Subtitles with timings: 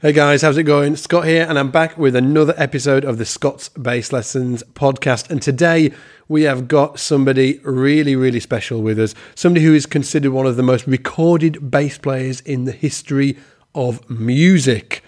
[0.00, 0.94] Hey guys, how's it going?
[0.94, 5.28] Scott here, and I'm back with another episode of the Scott's Bass Lessons podcast.
[5.28, 5.92] And today
[6.28, 9.12] we have got somebody really, really special with us.
[9.34, 13.36] Somebody who is considered one of the most recorded bass players in the history
[13.74, 15.02] of music.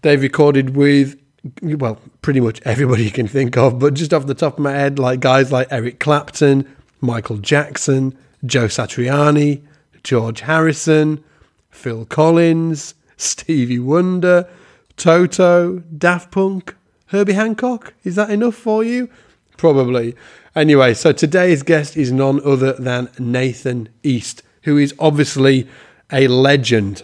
[0.00, 1.20] They've recorded with,
[1.60, 4.72] well, pretty much everybody you can think of, but just off the top of my
[4.72, 6.66] head, like guys like Eric Clapton,
[7.02, 8.16] Michael Jackson,
[8.46, 9.60] Joe Satriani,
[10.02, 11.22] George Harrison,
[11.70, 12.94] Phil Collins.
[13.16, 14.48] Stevie Wonder,
[14.96, 16.74] Toto, Daft Punk,
[17.06, 17.94] Herbie Hancock.
[18.04, 19.08] Is that enough for you?
[19.56, 20.14] Probably.
[20.56, 25.68] Anyway, so today's guest is none other than Nathan East, who is obviously
[26.12, 27.02] a legend,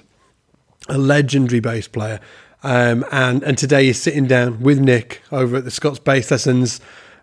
[0.89, 2.21] a legendary bass player.
[2.63, 6.81] Um, and, and today he's sitting down with Nick over at the Scott's Bass Lessons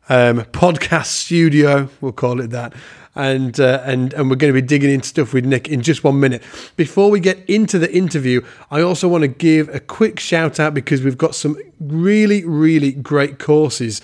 [0.10, 2.74] um, podcast studio, we'll call it that
[3.18, 6.04] and uh, and and we're going to be digging into stuff with Nick in just
[6.04, 6.44] one minute.
[6.76, 10.74] Before we get into the interview, I also want to give a quick shout out
[10.74, 14.02] because we've got some really really great courses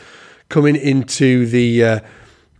[0.50, 2.00] coming into the uh,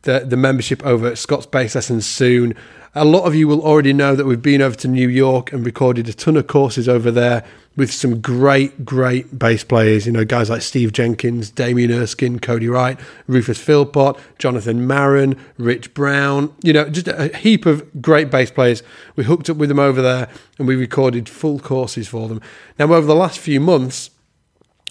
[0.04, 2.56] the, the membership over at Scott's Bass Lessons soon.
[2.96, 5.66] A lot of you will already know that we've been over to New York and
[5.66, 7.44] recorded a ton of courses over there
[7.76, 10.06] with some great, great bass players.
[10.06, 15.96] You know, guys like Steve Jenkins, Damian Erskine, Cody Wright, Rufus Philpott, Jonathan Maron, Rich
[15.96, 16.54] Brown.
[16.62, 18.84] You know, just a heap of great bass players.
[19.16, 22.42] We hooked up with them over there and we recorded full courses for them.
[22.78, 24.12] Now, over the last few months,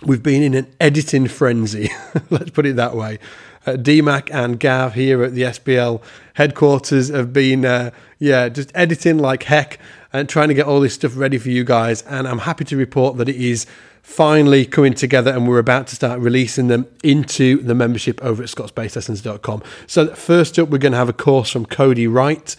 [0.04, 1.88] we've been in an editing frenzy.
[2.30, 3.20] Let's put it that way.
[3.66, 6.02] Uh, DMAC and Gav here at the SBL
[6.34, 9.78] headquarters have been, uh, yeah, just editing like heck
[10.12, 12.02] and trying to get all this stuff ready for you guys.
[12.02, 13.66] And I'm happy to report that it is
[14.02, 18.48] finally coming together and we're about to start releasing them into the membership over at
[18.48, 19.62] scottsbasslessons.com.
[19.86, 22.56] So, first up, we're going to have a course from Cody Wright.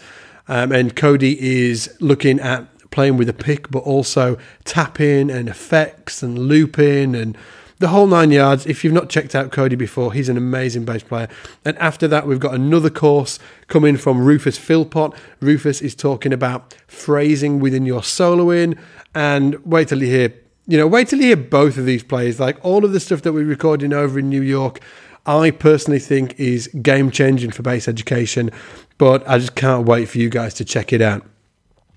[0.48, 6.22] Um, and Cody is looking at playing with a pick, but also tapping and effects
[6.22, 7.36] and looping and
[7.84, 8.64] the whole nine yards.
[8.64, 11.28] If you've not checked out Cody before, he's an amazing bass player.
[11.66, 13.38] And after that, we've got another course
[13.68, 15.12] coming from Rufus Philpott.
[15.40, 18.78] Rufus is talking about phrasing within your soloing.
[19.14, 20.32] And wait till you hear,
[20.66, 22.40] you know, wait till you hear both of these players.
[22.40, 24.80] Like all of the stuff that we're recording over in New York,
[25.26, 28.50] I personally think is game changing for bass education.
[28.96, 31.22] But I just can't wait for you guys to check it out.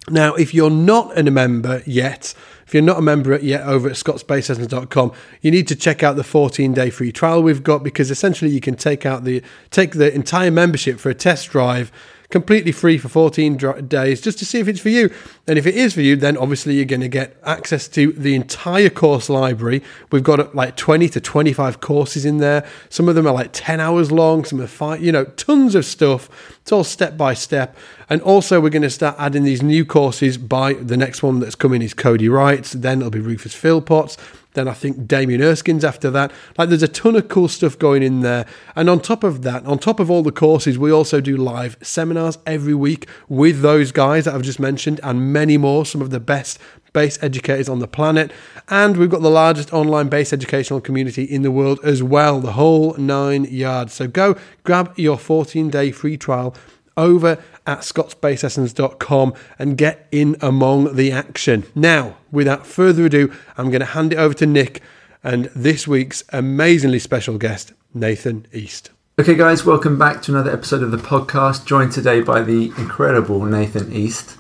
[0.10, 2.34] Now, if you're not a member yet,
[2.68, 6.24] if you're not a member yet over at scottsbasslessons.com, you need to check out the
[6.24, 9.42] 14 day free trial we've got because essentially you can take out the
[9.72, 11.94] take the entire membership for a test drive
[12.30, 13.58] completely free for 14
[13.88, 15.10] days just to see if it's for you.
[15.48, 18.36] And if it is for you, then obviously you're going to get access to the
[18.36, 19.82] entire course library.
[20.12, 22.68] We've got like 20 to 25 courses in there.
[22.90, 25.86] Some of them are like 10 hours long, some are five, you know, tons of
[25.86, 26.58] stuff.
[26.62, 27.78] It's all step by step.
[28.10, 31.56] And also, we're going to start adding these new courses by the next one that's
[31.56, 34.18] coming is Cody Wright's, then it'll be Rufus Philpott's,
[34.58, 36.32] then I think Damian Erskine's after that.
[36.58, 38.46] Like there's a ton of cool stuff going in there.
[38.76, 41.78] And on top of that, on top of all the courses, we also do live
[41.82, 46.10] seminars every week with those guys that I've just mentioned and many more, some of
[46.10, 46.60] the best
[46.94, 48.32] bass educators on the planet.
[48.70, 52.54] And we've got the largest online bass educational community in the world as well, the
[52.54, 53.94] whole nine yards.
[53.94, 56.56] So go grab your 14 day free trial
[56.98, 61.66] over at scottsbasslessons.com and get in among the action.
[61.76, 64.82] Now, without further ado, I'm going to hand it over to Nick
[65.24, 68.92] and this week's amazingly special guest, Nathan East.
[69.20, 71.66] Okay, guys, welcome back to another episode of the podcast.
[71.66, 74.38] Joined today by the incredible Nathan East,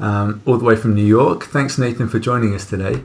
[0.00, 1.44] um, all the way from New York.
[1.44, 3.02] Thanks, Nathan, for joining us today.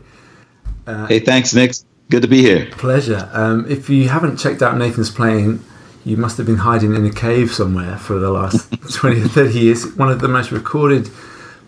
[0.88, 1.76] Uh, hey, thanks, Nick.
[2.10, 2.68] Good to be here.
[2.72, 3.30] Pleasure.
[3.34, 5.64] Um, if you haven't checked out Nathan's playing,
[6.06, 9.60] you must have been hiding in a cave somewhere for the last 20 or 30
[9.60, 9.96] years.
[9.96, 11.10] One of the most recorded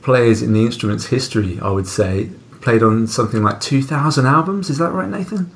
[0.01, 2.29] players in the instrument's history, I would say.
[2.61, 4.69] Played on something like 2,000 albums.
[4.69, 5.51] Is that right, Nathan?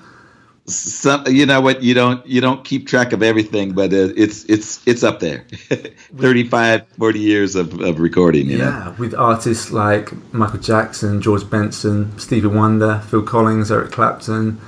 [0.67, 1.83] Some, you know what?
[1.83, 5.45] You don't you don't keep track of everything, but uh, it's it's it's up there.
[6.17, 8.49] 35, 40 years of, of recording.
[8.49, 8.95] You yeah, know?
[8.97, 14.59] with artists like Michael Jackson, George Benson, Stevie Wonder, Phil Collins, Eric Clapton,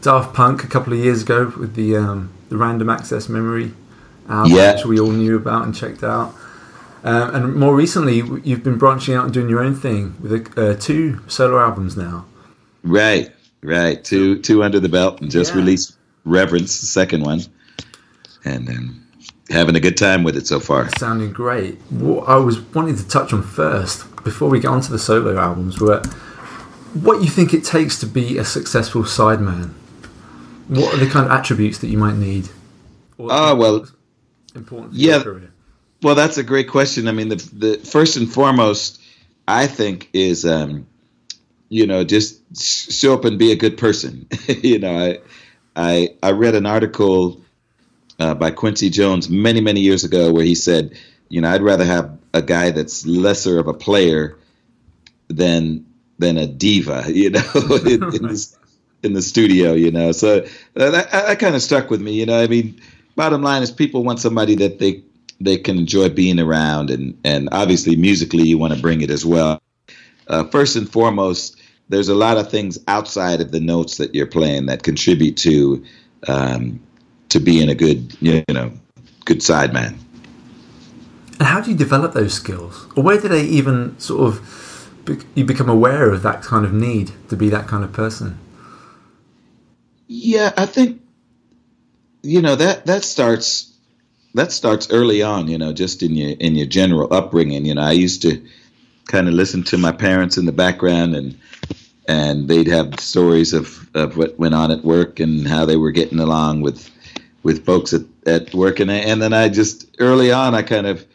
[0.00, 3.72] Daft Punk a couple of years ago with the um, the Random Access Memory
[4.28, 4.74] album, yeah.
[4.74, 6.34] which we all knew about and checked out.
[7.02, 10.74] Um, and more recently, you've been branching out and doing your own thing with uh,
[10.74, 12.26] two solo albums now.
[12.84, 13.32] Right,
[13.62, 14.04] right.
[14.04, 15.56] Two two under the belt, and just yeah.
[15.56, 17.40] released Reverence, the second one,
[18.44, 19.04] and then
[19.48, 20.88] having a good time with it so far.
[20.98, 21.76] Sounding great.
[21.90, 25.80] What I was wanting to touch on first, before we get onto the solo albums,
[25.80, 26.02] were
[26.92, 29.72] what you think it takes to be a successful sideman
[30.68, 32.48] what are the kind of attributes that you might need?
[33.20, 33.86] Ah, uh, well,
[34.54, 34.94] important.
[34.94, 35.22] yeah.
[36.02, 37.08] Well, that's a great question.
[37.08, 39.00] I mean, the the first and foremost,
[39.46, 40.86] I think, is um,
[41.72, 44.28] you know, just show up and be a good person.
[44.46, 45.18] you know, I,
[45.74, 47.40] I, I read an article
[48.18, 50.98] uh, by Quincy Jones many, many years ago where he said,
[51.30, 54.36] you know, I'd rather have a guy that's lesser of a player
[55.28, 55.86] than
[56.18, 58.56] than a diva, you know, in, in, the,
[59.02, 60.12] in, the, studio, you know.
[60.12, 60.40] So
[60.74, 62.40] that, that kind of stuck with me, you know.
[62.40, 62.80] I mean,
[63.16, 65.02] bottom line is people want somebody that they
[65.40, 69.24] they can enjoy being around, and and obviously musically you want to bring it as
[69.24, 69.60] well.
[70.28, 74.26] Uh, first and foremost, there's a lot of things outside of the notes that you're
[74.26, 75.84] playing that contribute to
[76.28, 76.80] um,
[77.28, 78.72] to being a good you know
[79.24, 79.96] good sideman.
[81.38, 84.88] And how do you develop those skills, or where do they even sort of
[85.34, 88.38] you become aware of that kind of need to be that kind of person?
[90.14, 91.00] Yeah, I think
[92.22, 93.72] you know that that starts
[94.34, 95.48] that starts early on.
[95.48, 97.64] You know, just in your in your general upbringing.
[97.64, 98.46] You know, I used to
[99.06, 101.38] kind of listen to my parents in the background and
[102.06, 105.92] and they'd have stories of, of what went on at work and how they were
[105.92, 106.90] getting along with
[107.42, 111.06] with folks at, at work and and then I just early on I kind of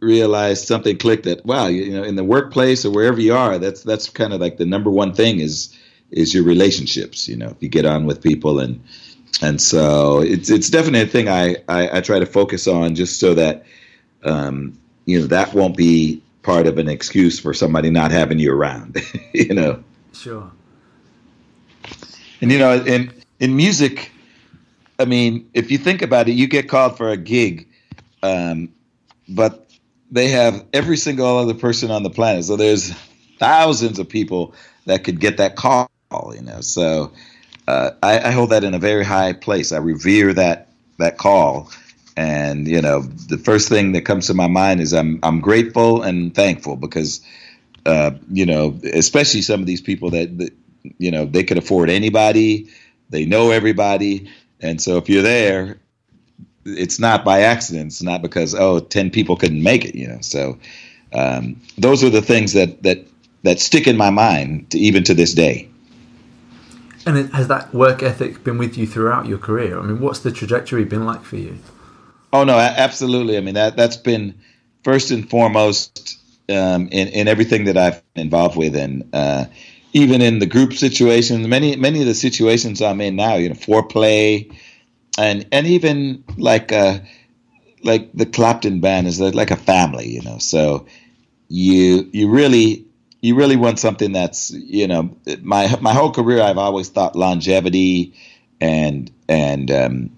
[0.00, 3.84] realized something clicked that wow you, know in the workplace or wherever you are that's
[3.84, 5.78] that's kind of like the number one thing is
[6.12, 8.60] is your relationships you know if you get on with people.
[8.60, 8.82] And
[9.40, 13.18] and so it's it's definitely a thing I, I, I try to focus on just
[13.18, 13.64] so that
[14.22, 18.52] um, you know that won't be part of an excuse for somebody not having you
[18.52, 19.00] around
[19.32, 19.82] you know.
[20.12, 20.50] Sure.
[22.40, 24.12] And you know in in music
[24.98, 27.68] I mean if you think about it you get called for a gig
[28.22, 28.72] um,
[29.28, 29.68] but
[30.10, 32.44] they have every single other person on the planet.
[32.44, 32.92] So there's
[33.38, 34.54] thousands of people
[34.86, 35.90] that could get that call
[36.34, 37.12] you know so
[37.68, 39.72] uh, I, I, hold that in a very high place.
[39.72, 40.68] I revere that
[40.98, 41.70] that call,
[42.16, 46.02] and you know, the first thing that comes to my mind is I'm I'm grateful
[46.02, 47.20] and thankful because,
[47.86, 50.52] uh, you know, especially some of these people that, that
[50.98, 52.68] you know they could afford anybody,
[53.10, 54.28] they know everybody,
[54.60, 55.78] and so if you're there,
[56.66, 57.86] it's not by accident.
[57.86, 60.20] It's not because oh 10 people couldn't make it, you know.
[60.20, 60.58] So
[61.12, 63.06] um, those are the things that that
[63.44, 65.68] that stick in my mind to, even to this day.
[67.06, 69.78] And has that work ethic been with you throughout your career?
[69.78, 71.58] I mean, what's the trajectory been like for you?
[72.32, 73.36] Oh no, absolutely.
[73.36, 74.40] I mean that that's been
[74.84, 76.18] first and foremost
[76.48, 79.46] um, in in everything that I've been involved with, and uh,
[79.92, 81.46] even in the group situations.
[81.46, 84.54] Many many of the situations I'm in now, you know, Fourplay,
[85.18, 87.00] and and even like uh,
[87.82, 90.38] like the Clapton band is like a family, you know.
[90.38, 90.86] So
[91.48, 92.86] you you really
[93.22, 98.12] you really want something that's you know my my whole career I've always thought longevity
[98.60, 100.16] and and um,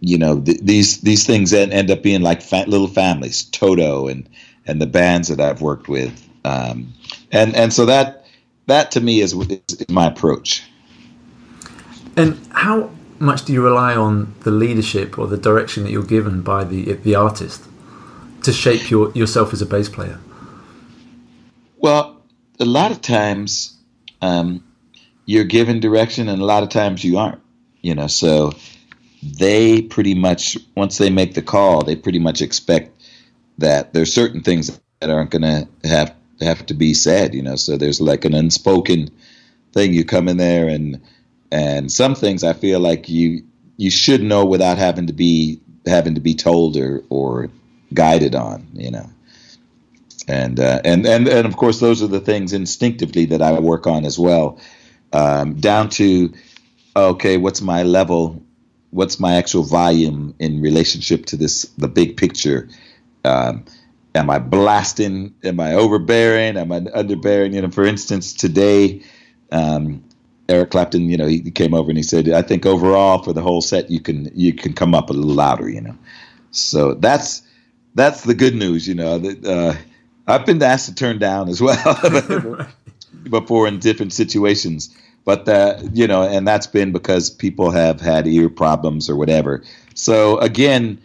[0.00, 4.28] you know th- these these things end, up being like fa- little families Toto and
[4.66, 6.92] and the bands that I've worked with um,
[7.32, 8.24] and and so that
[8.66, 10.62] that to me is, is my approach.
[12.16, 16.42] And how much do you rely on the leadership or the direction that you're given
[16.42, 17.64] by the the artist
[18.42, 20.20] to shape your yourself as a bass player
[21.84, 22.22] well,
[22.58, 23.76] a lot of times
[24.22, 24.64] um,
[25.26, 27.42] you're given direction, and a lot of times you aren't.
[27.82, 28.52] You know, so
[29.22, 32.90] they pretty much once they make the call, they pretty much expect
[33.58, 37.34] that there's certain things that aren't going to have have to be said.
[37.34, 39.10] You know, so there's like an unspoken
[39.74, 39.92] thing.
[39.92, 41.02] You come in there, and
[41.52, 43.44] and some things I feel like you
[43.76, 47.50] you should know without having to be having to be told or or
[47.92, 48.68] guided on.
[48.72, 49.10] You know
[50.28, 53.86] and uh, and and and of course those are the things instinctively that I work
[53.86, 54.58] on as well,
[55.12, 56.32] um, down to
[56.96, 58.42] okay, what's my level,
[58.90, 62.68] what's my actual volume in relationship to this the big picture.
[63.24, 63.64] Um,
[64.14, 65.34] am I blasting?
[65.44, 66.56] Am I overbearing?
[66.56, 67.54] Am I underbearing?
[67.54, 69.02] You know, for instance, today.
[69.52, 70.04] Um,
[70.48, 73.40] Eric Clapton, you know, he came over and he said, "I think overall for the
[73.40, 75.96] whole set, you can you can come up a little louder, you know."
[76.50, 77.42] So that's
[77.94, 79.18] that's the good news, you know.
[79.18, 79.74] That, uh,
[80.26, 81.76] I've been asked to turn down as well
[83.30, 84.94] before in different situations.
[85.24, 89.62] But uh, you know, and that's been because people have had ear problems or whatever.
[89.94, 91.00] So again,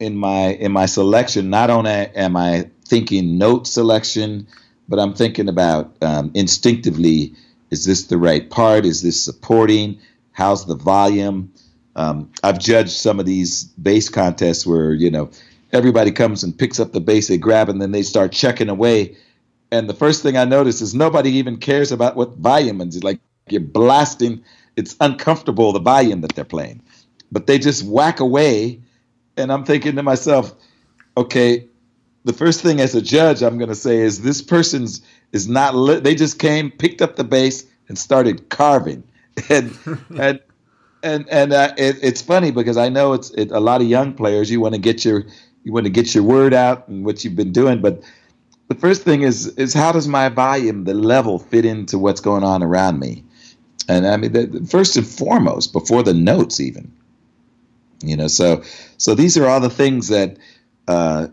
[0.00, 4.46] in my in my selection, not only am I thinking note selection,
[4.88, 7.34] but I'm thinking about um, instinctively:
[7.70, 8.86] is this the right part?
[8.86, 10.00] Is this supporting?
[10.32, 11.52] How's the volume?
[11.94, 15.30] Um, I've judged some of these bass contests where you know
[15.72, 19.16] everybody comes and picks up the bass, they grab, and then they start checking away.
[19.70, 23.02] And the first thing I notice is nobody even cares about what volume is.
[23.04, 24.44] like you're blasting.
[24.76, 26.82] It's uncomfortable the volume that they're playing,
[27.32, 28.80] but they just whack away.
[29.36, 30.54] And I'm thinking to myself,
[31.16, 31.66] okay,
[32.24, 35.74] the first thing as a judge I'm going to say is this person's is not
[35.74, 39.02] li- they just came picked up the bass and started carving
[39.48, 39.76] and
[40.18, 40.40] and
[41.02, 44.14] and and uh, it, it's funny because I know it's it, a lot of young
[44.14, 45.24] players you want to get your
[45.68, 48.02] you want to get your word out and what you've been doing but
[48.68, 52.44] the first thing is is how does my volume the level fit into what's going
[52.44, 53.24] on around me?
[53.88, 56.92] And I mean the, the first and foremost before the notes even
[58.02, 58.62] you know so
[58.98, 60.36] so these are all the things that
[60.86, 61.28] uh,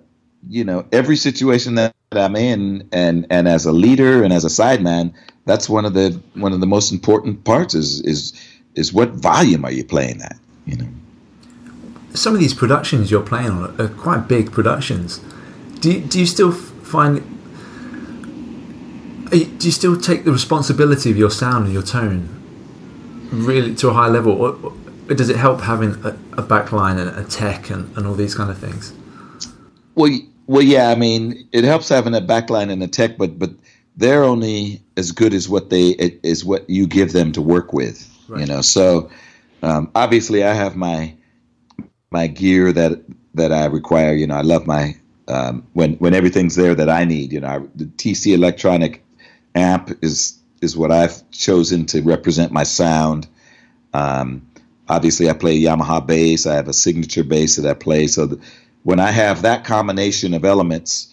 [0.50, 4.50] you know every situation that I'm in and and as a leader and as a
[4.50, 5.14] sideman
[5.46, 8.34] that's one of the one of the most important parts is is
[8.76, 10.88] is what volume are you playing at you know
[12.16, 15.20] some of these productions you're playing on are quite big productions
[15.80, 17.22] do you, do you still find
[19.30, 22.30] do you still take the responsibility of your sound and your tone
[23.32, 24.58] really to a high level or,
[25.10, 28.34] or does it help having a, a backline and a tech and, and all these
[28.34, 28.94] kind of things
[29.96, 30.10] well
[30.48, 33.52] well, yeah, I mean, it helps having a backline and a tech, but but
[33.98, 35.90] they're only as good as what they
[36.24, 38.10] is what you give them to work with.
[38.28, 38.42] Right.
[38.42, 39.10] You know, so
[39.64, 41.16] um, obviously I have my
[42.16, 43.02] my gear that
[43.34, 44.14] that I require.
[44.14, 44.96] You know, I love my
[45.28, 47.34] um, when when everything's there that I need.
[47.34, 49.04] You know, I, the TC Electronic
[49.54, 53.28] amp is is what I've chosen to represent my sound.
[53.94, 54.48] Um,
[54.88, 56.48] obviously, I play Yamaha bass.
[56.48, 58.08] I have a signature bass that I play.
[58.08, 58.26] So.
[58.28, 58.40] The,
[58.86, 61.12] when I have that combination of elements,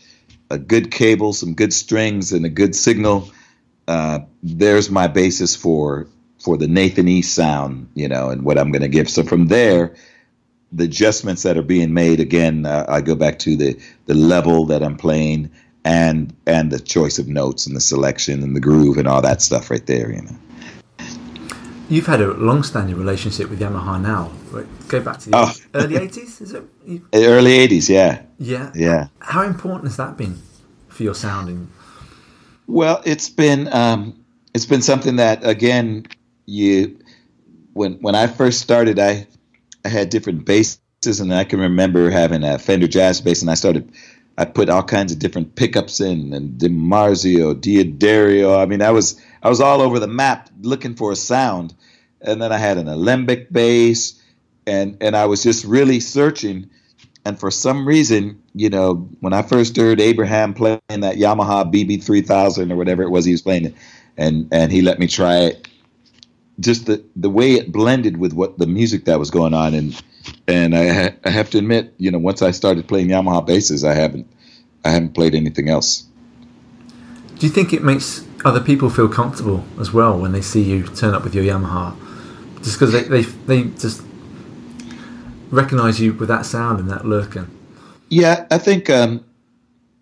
[0.51, 3.31] a good cable, some good strings, and a good signal,
[3.89, 6.07] uh, there's my basis for
[6.39, 9.09] for the Nathan East sound, you know, and what I'm going to give.
[9.09, 9.95] So from there,
[10.73, 14.67] the adjustments that are being made again, uh, I go back to the the level
[14.67, 15.51] that I'm playing
[15.85, 19.43] and and the choice of notes and the selection and the groove and all that
[19.43, 20.37] stuff right there, you know.
[21.89, 24.33] You've had a long-standing relationship with Yamaha now.
[24.89, 25.53] Go back to the oh.
[25.75, 26.65] early '80s, is it?
[27.13, 28.23] Early '80s, yeah.
[28.39, 28.73] Yeah.
[28.75, 29.09] Yeah.
[29.19, 30.41] How important has that been
[30.89, 31.69] for your sounding?
[32.67, 34.25] Well, it's been um,
[34.55, 36.07] it's been something that again
[36.47, 36.99] you
[37.75, 39.27] when when I first started, I
[39.85, 43.55] I had different basses, and I can remember having a Fender Jazz bass, and I
[43.55, 43.93] started
[44.39, 48.61] I put all kinds of different pickups in and DiMarzio, D'Addario.
[48.61, 51.75] I mean, I was I was all over the map looking for a sound,
[52.21, 54.21] and then I had an alembic bass,
[54.67, 56.71] and and I was just really searching.
[57.25, 62.03] And for some reason, you know, when I first heard Abraham playing that Yamaha BB
[62.03, 63.75] three thousand or whatever it was he was playing,
[64.17, 65.69] and and he let me try it,
[66.61, 70.03] just the the way it blended with what the music that was going on, and
[70.47, 73.85] and I, ha- I have to admit, you know, once I started playing Yamaha basses,
[73.85, 74.27] I haven't
[74.85, 76.07] I haven't played anything else.
[77.39, 80.85] Do you think it makes other people feel comfortable as well when they see you
[80.85, 81.97] turn up with your Yamaha,
[82.63, 84.03] just because they, they they just
[85.51, 87.49] recognize you with that sound and that look and
[88.13, 89.25] yeah, I think um,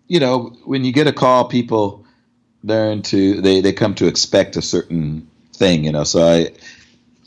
[0.09, 2.05] you know when you get a call, people
[2.61, 5.30] learn to they they come to expect a certain
[5.61, 6.05] thing, you know.
[6.05, 6.51] So I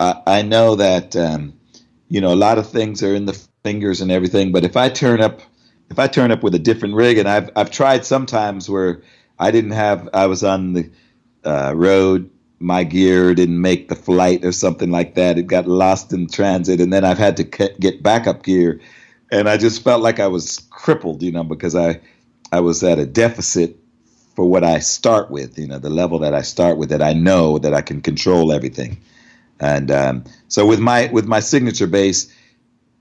[0.00, 1.16] I, I know that.
[1.16, 1.54] Um,
[2.08, 4.52] you know, a lot of things are in the fingers and everything.
[4.52, 5.40] But if I turn up,
[5.90, 9.02] if I turn up with a different rig, and I've I've tried sometimes where
[9.38, 10.90] I didn't have, I was on the
[11.44, 15.38] uh, road, my gear didn't make the flight or something like that.
[15.38, 17.44] It got lost in transit, and then I've had to
[17.80, 18.80] get backup gear,
[19.32, 22.00] and I just felt like I was crippled, you know, because I
[22.52, 23.76] I was at a deficit
[24.34, 27.12] for what I start with, you know, the level that I start with, that I
[27.12, 28.98] know that I can control everything.
[29.60, 32.32] And um, so with my with my signature bass,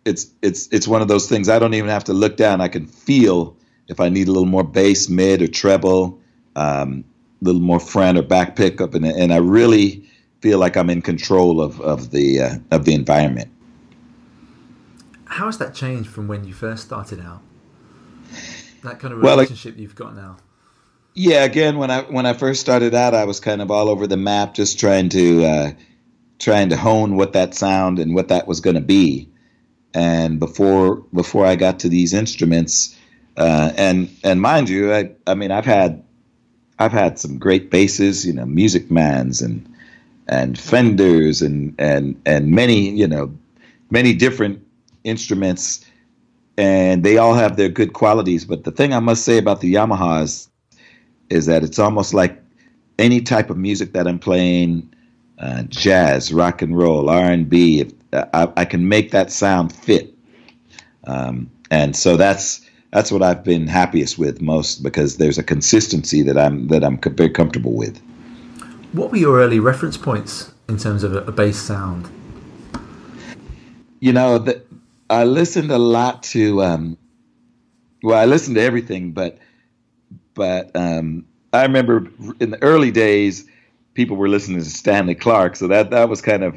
[0.06, 2.62] it's it's it's one of those things I don't even have to look down.
[2.62, 6.20] I can feel if I need a little more bass, mid, or treble,
[6.56, 7.04] um,
[7.42, 10.08] a little more front or back pickup, and and I really
[10.42, 13.50] feel like I'm in control of of the uh, of the environment.
[15.26, 17.42] How has that changed from when you first started out?
[18.84, 20.38] That kind of relationship well, you've got now.
[21.16, 24.08] Yeah, again, when I when I first started out, I was kind of all over
[24.08, 25.72] the map, just trying to uh,
[26.40, 29.30] trying to hone what that sound and what that was going to be.
[29.94, 32.98] And before before I got to these instruments,
[33.38, 36.04] uh, and and mind you, I, I mean I've had
[36.80, 39.72] I've had some great basses, you know, Music Mans and
[40.28, 43.32] and Fenders and and and many you know
[43.92, 44.66] many different
[45.04, 45.86] instruments,
[46.58, 48.46] and they all have their good qualities.
[48.46, 50.53] But the thing I must say about the Yamahas is
[51.30, 52.42] that it's almost like
[53.00, 54.94] any type of music that I'm playing
[55.40, 57.92] uh, jazz, rock and roll, R and B.
[58.14, 60.14] I, I, can make that sound fit,
[61.06, 62.62] um, and so that's
[62.92, 67.00] that's what I've been happiest with most because there's a consistency that I'm that I'm
[67.00, 68.00] very comfortable with.
[68.92, 72.08] What were your early reference points in terms of a, a bass sound?
[74.00, 74.62] You know, the,
[75.10, 76.98] I listened a lot to um,
[78.04, 79.40] well, I listened to everything, but
[80.34, 82.08] but um, I remember
[82.40, 83.46] in the early days,
[83.94, 86.56] people were listening to Stanley Clarke, so that that was kind of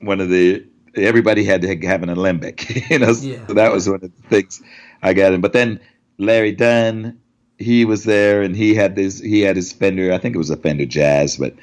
[0.00, 0.64] one of the
[0.96, 3.12] everybody had to have an alembic, you know.
[3.20, 3.46] Yeah.
[3.46, 4.62] So that was one of the things
[5.02, 5.40] I got in.
[5.40, 5.80] But then
[6.18, 7.20] Larry Dunn,
[7.58, 9.20] he was there, and he had this.
[9.20, 10.12] He had his Fender.
[10.12, 11.54] I think it was a Fender Jazz, but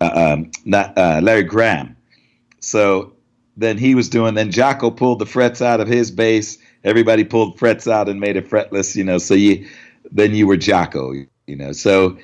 [0.00, 1.96] uh, um, not uh, Larry Graham.
[2.60, 3.12] So
[3.56, 4.34] then he was doing.
[4.34, 6.58] Then Jaco pulled the frets out of his bass.
[6.84, 8.96] Everybody pulled frets out and made it fretless.
[8.96, 9.68] You know, so you
[10.12, 11.26] then you were Jaco.
[11.46, 12.18] You know, so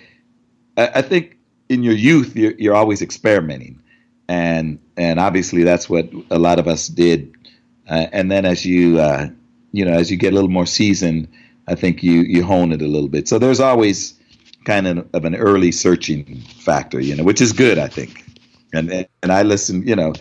[0.77, 1.37] I, I think
[1.69, 3.81] in your youth you're, you're always experimenting,
[4.29, 7.33] and and obviously that's what a lot of us did.
[7.89, 9.29] Uh, and then as you uh,
[9.73, 11.29] you know as you get a little more seasoned,
[11.69, 13.29] I think you you hone it a little bit.
[13.29, 14.15] So there's always
[14.65, 18.25] kind of, of an early searching factor, you know, which is good, I think.
[18.75, 20.13] And and I listen, you know,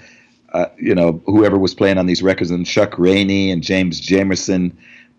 [0.53, 4.71] uh, you know, whoever was playing on these records, and Chuck Rainey and James Jamerson,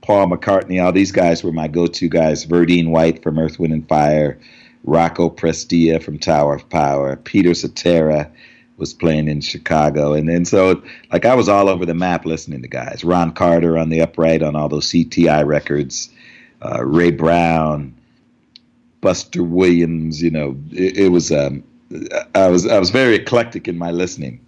[0.02, 2.46] Paul McCartney, all these guys were my go-to guys.
[2.46, 4.38] Verdine White from Earth, Wind and Fire,
[4.84, 8.30] Rocco Prestia from Tower of Power, Peter Cetera
[8.76, 12.62] was playing in Chicago, and then so like I was all over the map listening
[12.62, 13.04] to guys.
[13.04, 16.10] Ron Carter on the upright on all those CTI records,
[16.62, 17.94] uh, Ray Brown,
[19.00, 20.22] Buster Williams.
[20.22, 21.64] You know, it, it was um,
[22.34, 24.45] I was I was very eclectic in my listening.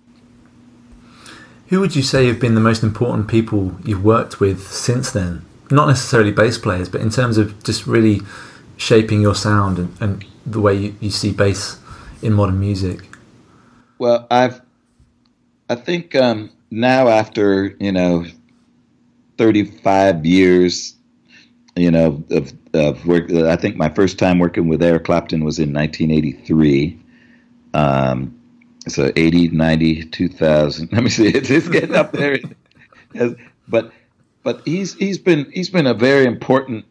[1.69, 5.45] Who would you say have been the most important people you've worked with since then?
[5.71, 8.23] Not necessarily bass players, but in terms of just really
[8.79, 11.79] shaping your sound and, and the way you, you see bass
[12.23, 13.09] in modern music.
[13.99, 14.63] Well, I've
[15.69, 18.25] I think um, now after you know
[19.37, 20.97] thirty five years,
[21.77, 23.31] you know of of work.
[23.31, 26.99] I think my first time working with Eric Clapton was in nineteen eighty three.
[27.75, 28.38] Um,
[28.89, 30.89] so 80, 90, 2000.
[30.93, 31.29] Let me see.
[31.29, 32.39] It's, it's getting up there.
[33.69, 33.93] but
[34.43, 36.85] but he's he's been he's been a very important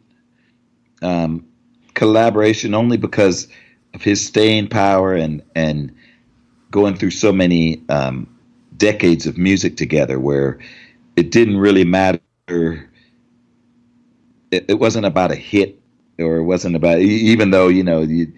[1.02, 1.46] um,
[1.94, 3.48] collaboration only because
[3.94, 5.94] of his staying power and and
[6.70, 8.38] going through so many um,
[8.76, 10.58] decades of music together where
[11.16, 15.80] it didn't really matter it, it wasn't about a hit
[16.18, 18.32] or it wasn't about even though you know you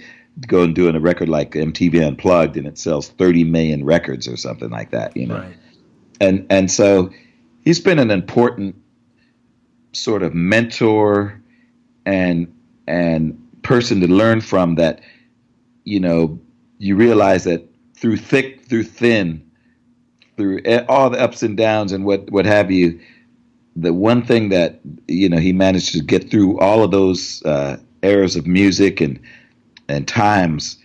[0.47, 4.37] go and doing a record like MTV Unplugged and it sells 30 million records or
[4.37, 5.39] something like that, you know.
[5.39, 5.57] Right.
[6.21, 7.11] And and so
[7.65, 8.77] he's been an important
[9.93, 11.41] sort of mentor
[12.07, 12.53] and
[12.87, 15.01] and person to learn from that
[15.85, 16.39] you know
[16.79, 19.45] you realize that through thick through thin
[20.37, 22.99] through all the ups and downs and what what have you
[23.77, 27.77] the one thing that you know he managed to get through all of those uh,
[28.03, 29.21] eras of music and
[29.91, 30.79] and times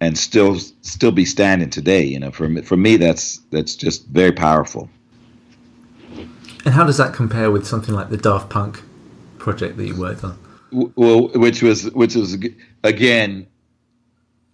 [0.00, 2.04] and still still be standing today.
[2.04, 4.90] You know, for me, for me, that's that's just very powerful.
[6.64, 8.82] And how does that compare with something like the Daft Punk
[9.38, 10.38] project that you worked on?
[10.72, 12.36] Well, which was which was
[12.82, 13.46] again,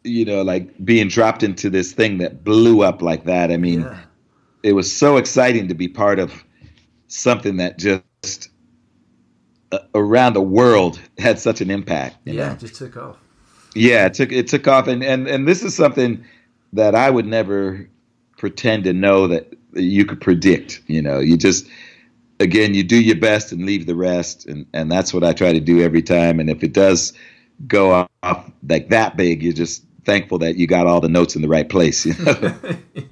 [0.05, 3.51] you know, like being dropped into this thing that blew up like that.
[3.51, 4.01] I mean, yeah.
[4.63, 6.45] it was so exciting to be part of
[7.07, 8.51] something that just
[9.73, 12.17] uh, around the world had such an impact.
[12.25, 12.55] yeah, know?
[12.57, 13.17] just took off.
[13.75, 16.25] Yeah, it took it took off, and and and this is something
[16.73, 17.89] that I would never
[18.37, 20.83] pretend to know that you could predict.
[20.87, 21.69] You know, you just
[22.41, 25.53] again you do your best and leave the rest, and and that's what I try
[25.53, 26.41] to do every time.
[26.41, 27.13] And if it does
[27.67, 31.43] go off like that big, you're just thankful that you got all the notes in
[31.43, 32.07] the right place.
[32.07, 32.55] You know?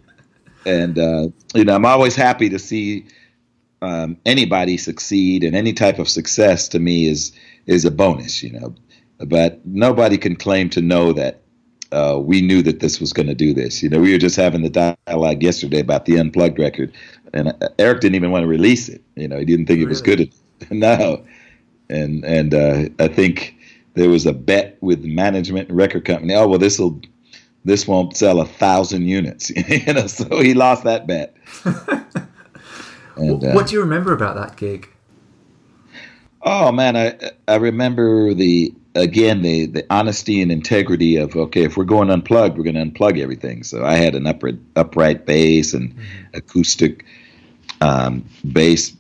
[0.67, 3.07] and uh, you know, I'm always happy to see
[3.83, 7.33] um, anybody succeed, and any type of success to me is
[7.67, 8.43] is a bonus.
[8.43, 8.75] You know,
[9.19, 11.43] but nobody can claim to know that
[11.93, 13.83] uh, we knew that this was going to do this.
[13.83, 16.93] You know, we were just having the dialogue yesterday about the unplugged record,
[17.33, 19.03] and uh, Eric didn't even want to release it.
[19.15, 19.87] You know, he didn't think really?
[19.87, 20.33] it was good.
[20.71, 21.25] no,
[21.89, 23.57] and and uh, I think
[23.95, 26.35] there was a bet with management and record company.
[26.35, 27.01] Oh well, this will
[27.65, 29.51] this won't sell a thousand units.
[29.69, 31.37] you know, so he lost that bet.
[33.17, 34.89] and, what uh, do you remember about that gig?
[36.43, 41.77] Oh man, I I remember the again the the honesty and integrity of okay if
[41.77, 43.63] we're going unplugged we're going to unplug everything.
[43.63, 46.37] So i had an upright upright bass and mm-hmm.
[46.37, 47.05] acoustic
[47.81, 48.97] um, bass.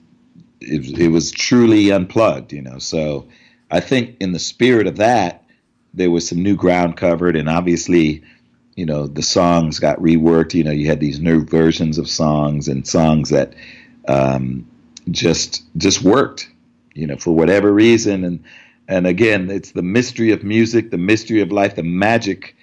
[0.61, 2.78] It, it, was truly unplugged you know?
[2.78, 3.28] So
[3.70, 5.44] i think in the spirit of that
[5.94, 8.22] there was some new ground covered and obviously
[8.76, 10.54] you know the songs got reworked.
[10.54, 13.54] You know you had these new versions of songs and songs that
[14.06, 14.66] um,
[15.11, 16.48] just just worked
[16.94, 18.22] you know for whatever reason.
[18.22, 18.44] And
[18.88, 22.57] and again, it's the mystery of music, the mystery of life, the magic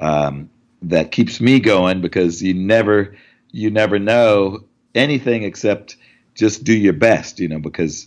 [0.00, 0.50] um,
[0.82, 3.16] that keeps me going because you never
[3.52, 4.64] you never know
[4.94, 5.96] anything except
[6.34, 8.06] just do your best, you know, because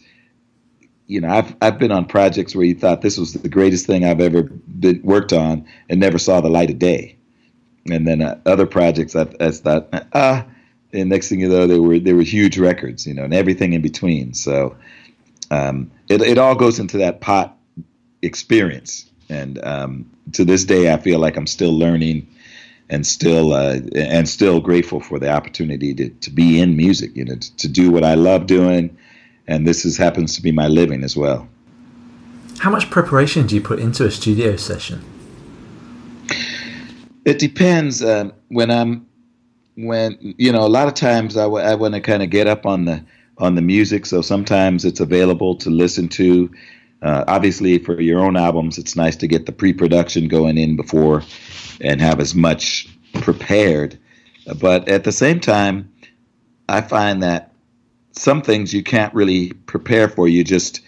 [1.08, 4.06] you know, I've I've been on projects where you thought this was the greatest thing
[4.06, 7.18] I've ever been worked on and never saw the light of day,
[7.90, 10.46] and then uh, other projects I, I thought ah,
[10.94, 13.74] and next thing you know, there were there were huge records, you know, and everything
[13.74, 14.34] in between.
[14.34, 14.78] So
[15.52, 17.58] um, it it all goes into that pot
[18.24, 22.28] experience, and um, to this day, I feel like I'm still learning
[22.90, 27.26] and still uh, and still grateful for the opportunity to, to be in music, you
[27.26, 28.98] know, to, to do what I love doing,
[29.48, 31.48] and this is happens to be my living as well.
[32.60, 35.04] How much preparation do you put into a studio session?
[37.26, 38.04] It depends.
[38.04, 39.08] Um, when I'm
[39.76, 42.48] when you know a lot of times I, w- I want to kind of get
[42.48, 43.04] up on the
[43.38, 46.52] on the music, so sometimes it's available to listen to.
[47.04, 51.22] Uh, obviously, for your own albums, it's nice to get the pre-production going in before
[51.82, 52.88] and have as much
[53.22, 54.00] prepared.
[54.60, 55.94] But at the same time,
[56.70, 57.52] I find that
[58.14, 60.28] some things you can't really prepare for.
[60.28, 60.82] You just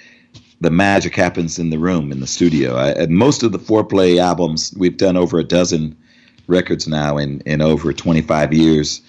[0.61, 2.77] the magic happens in the room in the studio.
[2.77, 5.97] I, most of the Fourplay albums we've done over a dozen
[6.47, 9.01] records now in in over 25 years,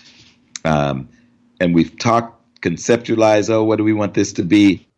[0.65, 1.09] um,
[1.61, 3.49] and we've talked conceptualized.
[3.49, 4.89] Oh, what do we want this to be?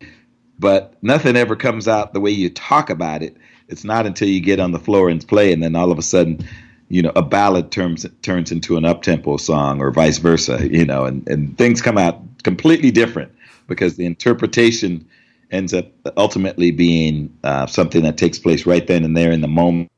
[0.59, 3.37] But nothing ever comes out the way you talk about it.
[3.69, 6.03] It's not until you get on the floor and play, and then all of a
[6.03, 6.45] sudden
[6.89, 11.05] you know, a ballad turns turns into an uptempo song or vice versa, you know,
[11.05, 13.31] and, and things come out completely different
[13.67, 15.07] because the interpretation
[15.51, 15.85] ends up
[16.17, 19.89] ultimately being uh, something that takes place right then and there in the moment.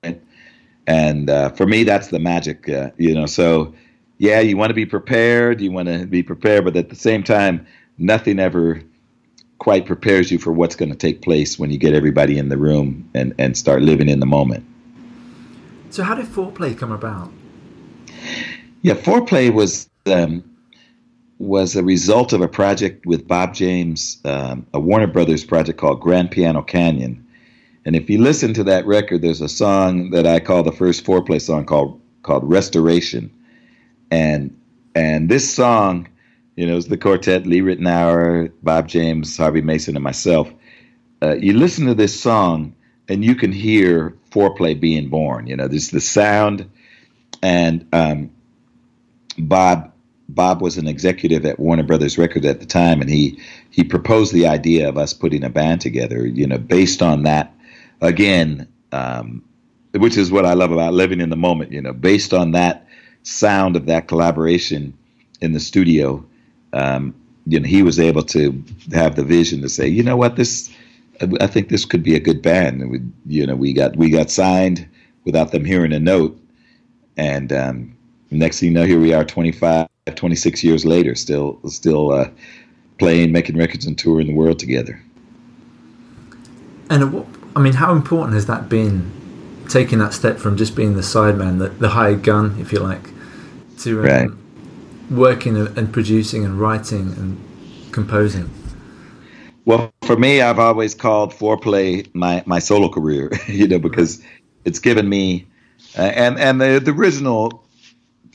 [0.87, 3.25] And uh, for me, that's the magic, uh, you know.
[3.25, 3.73] So,
[4.17, 7.23] yeah, you want to be prepared, you want to be prepared, but at the same
[7.23, 7.65] time,
[7.97, 8.81] nothing ever
[9.61, 12.57] quite prepares you for what's going to take place when you get everybody in the
[12.57, 14.65] room and, and start living in the moment.
[15.91, 17.31] So, how did Fourplay come about?
[18.81, 20.43] Yeah, Fourplay was um,
[21.37, 26.01] was a result of a project with Bob James, um, a Warner Brothers project called
[26.01, 27.27] Grand Piano Canyon.
[27.85, 31.05] And if you listen to that record, there's a song that I call the first
[31.05, 33.29] Fourplay song called called Restoration.
[34.09, 34.59] And
[34.95, 36.07] and this song,
[36.55, 40.51] you know, it's the quartet, Lee Ritenour, Bob James, Harvey Mason, and myself.
[41.21, 42.75] Uh, you listen to this song,
[43.07, 45.47] and you can hear Fourplay being born.
[45.47, 46.69] You know, there's the sound,
[47.41, 48.31] and um,
[49.37, 49.91] Bob
[50.27, 54.33] Bob was an executive at Warner Brothers Records at the time, and he he proposed
[54.33, 56.25] the idea of us putting a band together.
[56.25, 57.53] You know, based on that,
[58.01, 59.43] again, um,
[59.93, 61.71] which is what I love about living in the moment.
[61.71, 62.87] You know, based on that
[63.23, 64.97] sound of that collaboration
[65.41, 66.25] in the studio,
[66.73, 67.15] um,
[67.47, 70.69] you know, he was able to have the vision to say, you know what, this
[71.39, 72.81] I think this could be a good band.
[72.81, 74.87] And we, you know, we got we got signed
[75.25, 76.39] without them hearing a note,
[77.17, 77.95] and um,
[78.31, 82.29] next thing you know, here we are, 25, 26 years later, still still uh,
[82.97, 85.01] playing, making records, and touring the world together.
[86.89, 89.19] And I mean, how important has that been?
[89.69, 93.09] Taking that step from just being the sideman, the, the hired gun, if you like,
[93.79, 94.29] to um, right.
[95.11, 97.37] Working and producing and writing and
[97.91, 98.49] composing.
[99.65, 104.23] Well, for me, I've always called Fourplay my, my solo career, you know, because
[104.65, 105.47] it's given me,
[105.97, 107.63] uh, and and the, the original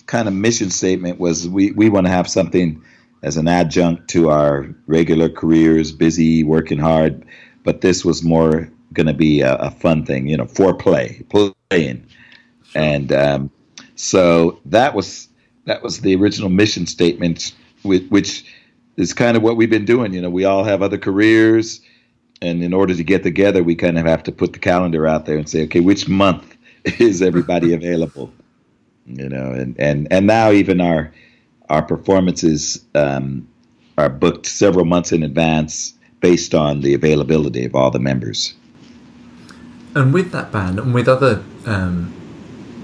[0.07, 2.83] kind of mission statement was we, we want to have something
[3.23, 7.25] as an adjunct to our regular careers, busy, working hard,
[7.65, 11.29] but this was more going to be a, a, fun thing, you know, Fourplay,
[11.69, 12.07] playing,
[12.75, 13.51] and um,
[13.97, 15.29] so that was
[15.67, 18.45] that was the original mission statement, which
[18.97, 20.15] is kind of what we've been doing.
[20.15, 21.81] You know, we all have other careers,
[22.41, 25.27] and in order to get together, we kind of have to put the calendar out
[25.27, 28.33] there and say, okay, which month is everybody available?
[29.07, 31.13] You know, and and and now even our
[31.69, 33.47] our performances um,
[33.99, 38.55] are booked several months in advance based on the availability of all the members.
[39.95, 42.13] And with that band, and with other um,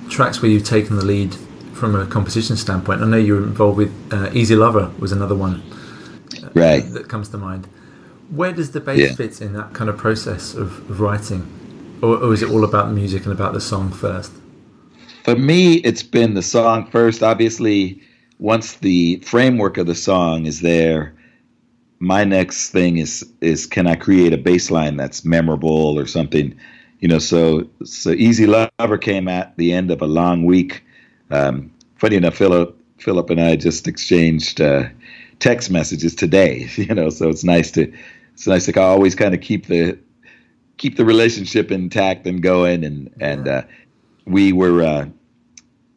[0.08, 1.36] tracks where you've taken the lead
[1.82, 5.34] from a composition standpoint, I know you were involved with uh, Easy Lover was another
[5.34, 5.60] one
[6.54, 6.84] right.
[6.92, 7.66] that comes to mind.
[8.30, 9.16] Where does the bass yeah.
[9.16, 11.42] fit in that kind of process of, of writing,
[12.00, 14.30] or, or is it all about the music and about the song first?
[15.24, 17.20] For me, it's been the song first.
[17.20, 18.00] Obviously,
[18.38, 21.12] once the framework of the song is there,
[21.98, 26.54] my next thing is is can I create a bass line that's memorable or something,
[27.00, 27.18] you know?
[27.18, 30.84] So so Easy Lover came at the end of a long week.
[31.32, 34.84] Um, funny enough, Philip Philip and I just exchanged uh,
[35.38, 36.68] text messages today.
[36.76, 37.92] You know, so it's nice to
[38.34, 39.98] it's nice to always kind of keep the
[40.76, 42.84] keep the relationship intact and going.
[42.84, 43.62] And and uh,
[44.26, 45.06] we were uh,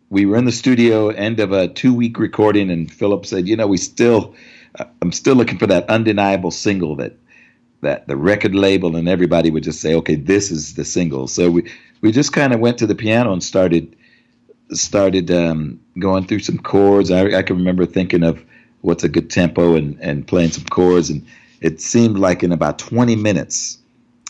[0.09, 3.55] we were in the studio end of a two week recording, and Philip said, you
[3.55, 4.33] know, we still
[4.79, 7.17] uh, I'm still looking for that undeniable single that
[7.81, 11.27] that the record label and everybody would just say, okay, this is the single.
[11.27, 11.71] So we
[12.01, 13.95] we just kind of went to the piano and started
[14.71, 17.11] started um, going through some chords.
[17.11, 18.43] I, I can remember thinking of
[18.81, 21.25] what's a good tempo and and playing some chords, and
[21.61, 23.77] it seemed like in about 20 minutes,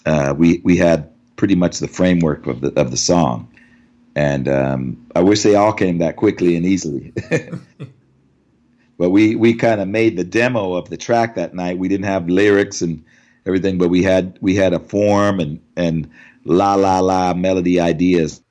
[0.06, 3.48] uh, we we had pretty much the framework of the of the song.
[4.18, 7.12] And um, I wish they all came that quickly and easily.
[8.98, 11.78] but we we kind of made the demo of the track that night.
[11.78, 13.04] We didn't have lyrics and
[13.46, 16.10] everything, but we had we had a form and and
[16.46, 18.42] la la la melody ideas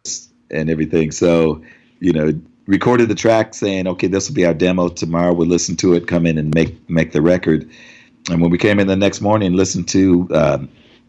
[0.50, 1.10] and everything.
[1.10, 1.62] So
[2.00, 5.32] you know, recorded the track saying, okay, this will be our demo tomorrow.
[5.32, 7.68] We'll listen to it, come in and make make the record.
[8.30, 10.68] And when we came in the next morning and listened to um,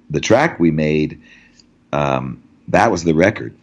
[0.10, 1.21] the track we made,
[1.93, 3.56] um, that was the record,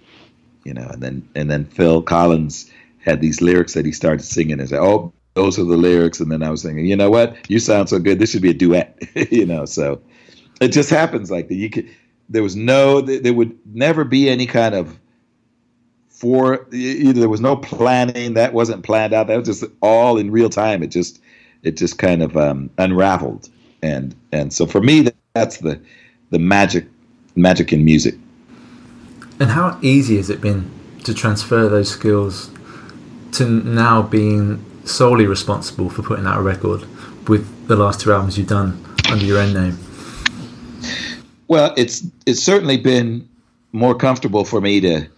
[0.64, 0.88] you know.
[0.88, 4.80] And then and then Phil Collins had these lyrics that he started singing and said,
[4.80, 7.50] "Oh, those are the lyrics." And then I was thinking, you know what?
[7.50, 8.18] You sound so good.
[8.18, 8.98] This should be a duet,
[9.30, 9.64] you know.
[9.66, 10.00] So
[10.60, 11.54] it just happens like that.
[11.54, 11.90] You could.
[12.28, 13.02] There was no.
[13.02, 14.98] There would never be any kind of
[16.22, 20.30] for either there was no planning that wasn't planned out that was just all in
[20.30, 20.80] real time.
[20.80, 21.20] It just
[21.64, 23.48] it just kind of um, unraveled.
[23.82, 25.80] And and so for me that's the
[26.30, 26.86] the magic
[27.34, 28.14] magic in music.
[29.40, 30.70] And how easy has it been
[31.02, 32.52] to transfer those skills
[33.32, 36.86] to now being solely responsible for putting out a record
[37.28, 38.80] with the last two albums you've done
[39.10, 39.76] under your own name?
[41.48, 43.28] Well it's it's certainly been
[43.72, 45.08] more comfortable for me to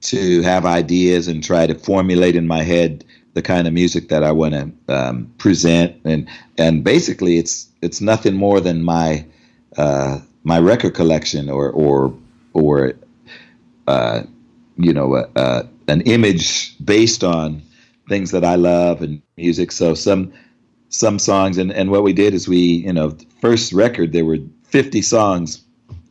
[0.00, 4.24] to have ideas and try to formulate in my head the kind of music that
[4.24, 9.24] I want to um, present, and and basically it's it's nothing more than my
[9.76, 12.14] uh, my record collection or or
[12.52, 12.94] or
[13.86, 14.22] uh,
[14.76, 17.62] you know uh, uh an image based on
[18.08, 19.72] things that I love and music.
[19.72, 20.32] So some
[20.88, 24.38] some songs and and what we did is we you know first record there were
[24.64, 25.62] 50 songs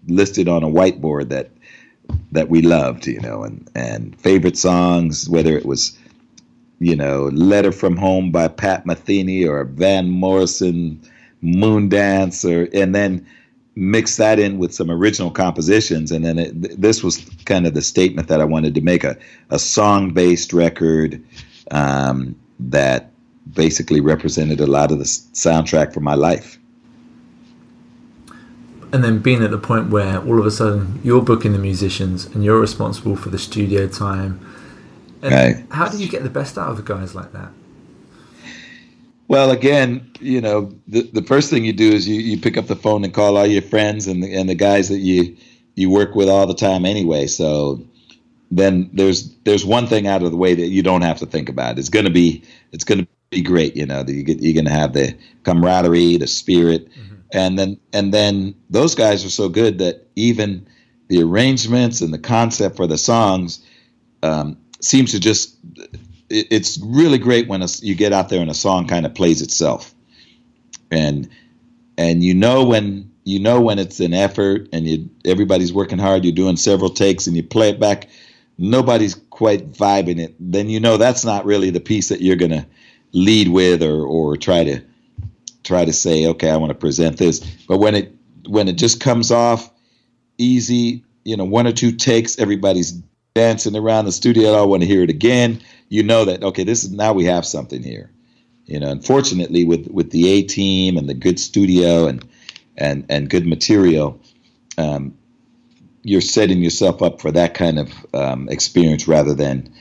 [0.08, 1.50] listed on a whiteboard that
[2.32, 5.98] that we loved, you know, and and favorite songs, whether it was,
[6.80, 11.00] you know, "Letter from Home" by Pat Metheny or Van Morrison,
[11.41, 13.26] "Moon Dance," or and then
[13.76, 17.82] mix that in with some original compositions, and then it, this was kind of the
[17.82, 19.17] statement that I wanted to make a
[19.50, 21.24] a song based record
[21.72, 23.12] um, that
[23.54, 26.60] basically represented a lot of the soundtrack for my life
[28.93, 32.26] and then being at the point where all of a sudden you're booking the musicians
[32.26, 34.39] and you're responsible for the studio time.
[35.21, 35.65] And right.
[35.71, 37.50] how do you get the best out of guys like that?
[39.28, 42.67] Well, again, you know, the, the first thing you do is you, you pick up
[42.67, 45.36] the phone and call all your friends and the, and the guys that you
[45.76, 47.28] you work with all the time anyway.
[47.28, 47.84] So
[48.50, 51.50] then there's there's one thing out of the way that you don't have to think
[51.50, 51.78] about.
[51.78, 53.76] It's gonna be it's gonna be great.
[53.76, 56.89] You know, you get, you're gonna have the camaraderie, the spirit.
[56.89, 60.68] Mm-hmm and then and then those guys are so good that even
[61.08, 63.66] the arrangements and the concept for the songs
[64.24, 65.56] um, seems to just
[66.30, 69.13] it, it's really great when a, you get out there and a song kind of
[69.13, 69.94] plays itself.
[70.92, 71.30] And
[71.98, 76.24] and you know when you know when it's an effort and you everybody's working hard
[76.24, 78.08] you're doing several takes and you play it back
[78.58, 80.36] nobody's quite vibing it.
[80.40, 82.66] Then you know that's not really the piece that you're going to
[83.13, 84.82] lead with or or try to
[85.63, 87.39] try to say, okay, I want to present this.
[87.67, 88.13] But when it
[88.48, 89.72] when it just comes off
[90.38, 92.93] easy, you know, one or two takes, everybody's
[93.36, 94.54] dancing around the studio.
[94.54, 95.62] I want to hear it again.
[95.89, 98.12] You know that okay, this is now we have something here.
[98.65, 102.28] You know, unfortunately, with with the A team and the good studio and
[102.78, 104.20] and and good material,
[104.78, 105.17] um,
[106.04, 109.74] you're setting yourself up for that kind of um, experience rather than,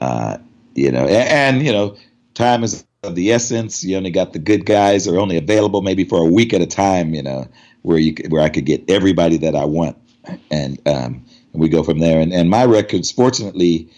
[0.00, 0.38] uh,
[0.74, 1.96] you know, and, and you know,
[2.34, 3.84] time is of the essence.
[3.84, 6.66] You only got the good guys are only available maybe for a week at a
[6.66, 7.46] time, you know,
[7.82, 9.96] where you where I could get everybody that I want,
[10.50, 12.20] and um, and we go from there.
[12.20, 13.88] And and my records, fortunately,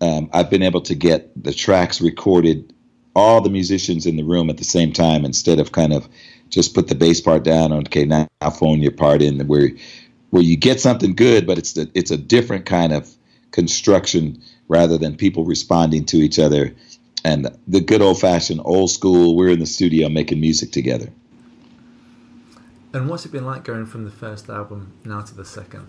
[0.00, 2.72] um, I've been able to get the tracks recorded,
[3.14, 6.08] all the musicians in the room at the same time, instead of kind of
[6.48, 7.72] just put the bass part down.
[7.72, 9.70] On, okay, now I'll phone your part in where
[10.30, 13.14] where you get something good, but it's the, it's a different kind of
[13.50, 16.74] construction rather than people responding to each other
[17.24, 21.08] and the good old fashioned old school we're in the studio making music together.
[22.92, 25.88] And what's it been like going from the first album now to the second?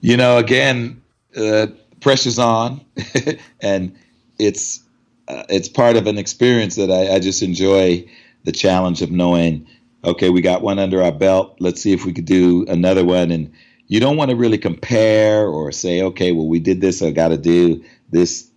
[0.00, 1.02] You know again
[1.36, 1.68] uh,
[2.00, 2.84] pressure's on
[3.60, 3.94] and
[4.38, 4.80] it's
[5.28, 8.04] uh, it's part of an experience that I, I just enjoy
[8.44, 9.66] the challenge of knowing
[10.04, 13.30] okay we got one under our belt let's see if we could do another one.
[13.30, 13.52] And
[13.86, 17.28] you don't want to really compare or say okay well we did this i got
[17.28, 18.51] to do this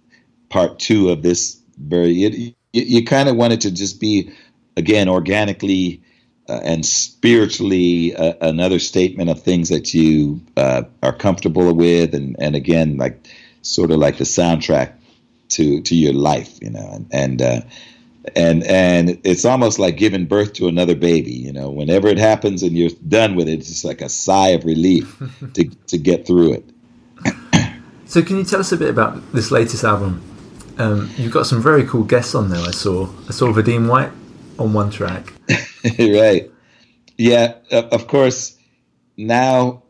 [0.55, 2.23] part two of this very.
[2.23, 4.31] It, you, you kind of wanted to just be
[4.77, 6.01] again organically
[6.47, 12.37] uh, and spiritually uh, another statement of things that you uh, are comfortable with, and
[12.39, 13.27] and again like
[13.63, 14.93] sort of like the soundtrack
[15.49, 17.61] to to your life, you know, and and uh,
[18.33, 21.33] and and it's almost like giving birth to another baby.
[21.33, 24.49] You know, whenever it happens and you're done with it, it's just like a sigh
[24.49, 25.21] of relief
[25.55, 26.65] to to get through it.
[28.05, 30.21] so, can you tell us a bit about this latest album?
[30.77, 32.61] Um, you've got some very cool guests on there.
[32.61, 34.11] I saw I saw Verdine White
[34.59, 35.33] on one track.
[35.99, 36.51] right.
[37.17, 37.55] Yeah.
[37.71, 38.57] Of course.
[39.17, 39.83] Now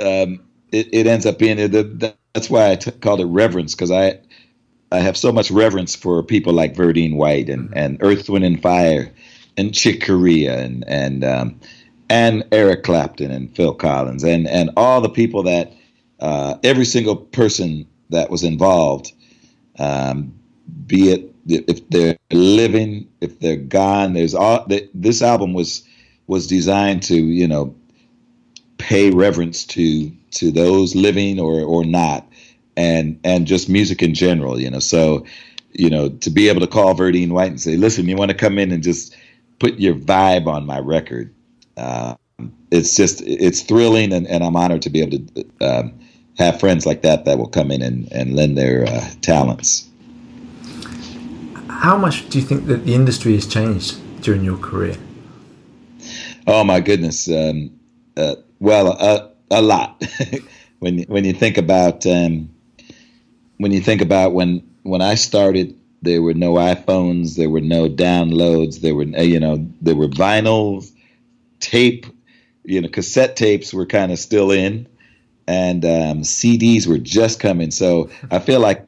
[0.00, 1.56] um, it, it ends up being
[2.34, 4.20] that's why I t- called it reverence because I
[4.90, 7.78] I have so much reverence for people like Verdine White and, mm-hmm.
[7.78, 9.12] and Earth, Wind and Fire
[9.56, 11.60] and Chick Corea and and um,
[12.08, 15.72] and Eric Clapton and Phil Collins and and all the people that
[16.20, 19.12] uh, every single person that was involved,
[19.78, 20.34] um,
[20.86, 24.12] be it if they're living, if they're gone.
[24.12, 25.82] There's all this album was
[26.26, 27.74] was designed to you know
[28.78, 32.28] pay reverence to to those living or or not
[32.78, 34.78] and and just music in general, you know.
[34.78, 35.26] So,
[35.72, 38.36] you know, to be able to call Verdine White and say, "Listen, you want to
[38.36, 39.16] come in and just
[39.58, 41.34] put your vibe on my record,"
[41.76, 42.14] uh,
[42.70, 45.98] it's just it's thrilling, and, and I'm honored to be able to um,
[46.38, 49.88] have friends like that that will come in and, and lend their uh, talents.
[51.68, 54.96] How much do you think that the industry has changed during your career?
[56.46, 57.28] Oh my goodness!
[57.28, 57.78] Um,
[58.16, 60.02] uh, well, a, a lot.
[60.78, 62.48] when when you think about um,
[63.58, 67.88] when you think about when when I started, there were no iPhones, there were no
[67.88, 70.90] downloads, there were you know there were vinyl,
[71.60, 72.06] tape,
[72.64, 74.86] you know cassette tapes were kind of still in,
[75.48, 77.72] and um, CDs were just coming.
[77.72, 78.86] So I feel like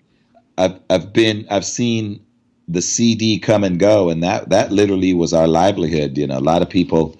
[0.58, 2.24] I've I've been I've seen
[2.68, 6.18] the CD come and go, and that that literally was our livelihood.
[6.18, 7.16] You know, a lot of people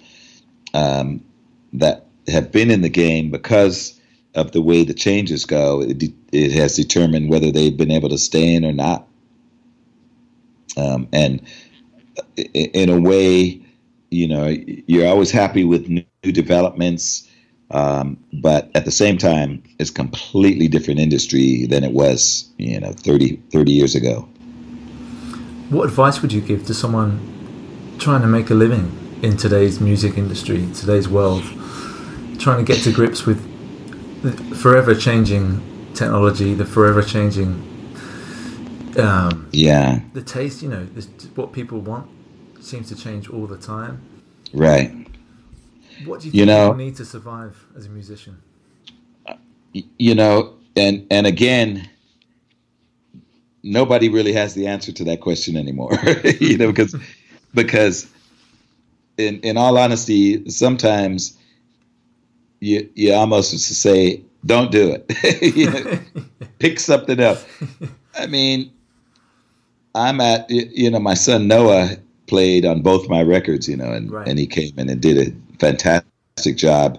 [0.73, 1.23] um,
[1.73, 3.99] that have been in the game because
[4.35, 8.17] of the way the changes go, it, it has determined whether they've been able to
[8.17, 9.07] stay in or not.
[10.77, 11.41] Um, and
[12.53, 13.61] in a way,
[14.11, 14.47] you know,
[14.87, 17.29] you're always happy with new developments,
[17.71, 22.91] um, but at the same time, it's completely different industry than it was, you know,
[22.91, 24.21] 30, 30 years ago.
[25.69, 30.17] What advice would you give to someone trying to make a living in today's music
[30.17, 31.43] industry, today's world,
[32.39, 33.39] trying to get to grips with
[34.21, 35.61] the forever changing
[35.93, 37.67] technology, the forever changing.
[38.97, 40.01] Um, yeah.
[40.13, 42.09] The taste, you know, this, what people want
[42.59, 44.01] seems to change all the time.
[44.53, 44.91] Right.
[46.05, 48.41] What do you, you know, need to survive as a musician?
[49.25, 49.35] Uh,
[49.73, 51.89] you know, and and again,
[53.63, 55.97] nobody really has the answer to that question anymore.
[56.39, 56.95] you know, because
[57.53, 58.07] because
[59.17, 61.37] in in all honesty, sometimes
[62.59, 66.01] you you almost to say don't do it.
[66.59, 67.39] pick something up.
[68.17, 68.71] I mean,
[69.93, 71.97] I'm at you know my son Noah
[72.31, 74.25] played on both my records, you know, and right.
[74.25, 76.97] and he came in and did a fantastic job,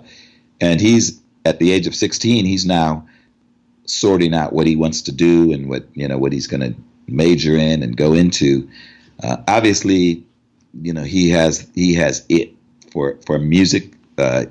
[0.61, 2.45] and he's at the age of 16.
[2.45, 3.09] He's now
[3.87, 6.79] sorting out what he wants to do and what you know what he's going to
[7.09, 8.69] major in and go into.
[9.23, 10.23] Uh, obviously,
[10.83, 12.53] you know he has he has it
[12.93, 13.95] for for music.
[14.19, 14.45] Uh,